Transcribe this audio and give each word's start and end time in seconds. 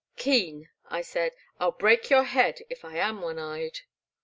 Keen/' 0.17 0.67
I 0.89 1.03
said," 1.03 1.33
I 1.59 1.67
'U 1.67 1.73
break 1.77 2.09
your 2.09 2.23
head, 2.23 2.63
if 2.71 2.83
I 2.83 2.97
am 2.97 3.21
one 3.21 3.37
eyed." 3.37 3.81